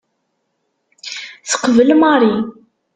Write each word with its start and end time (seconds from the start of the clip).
Teqbel 1.49 1.89
Mary. 2.01 2.33